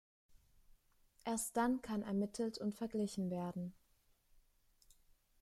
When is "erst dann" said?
1.25-1.83